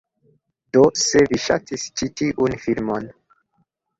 [0.77, 3.09] Do, se vi ŝatis ĉi tiun filmon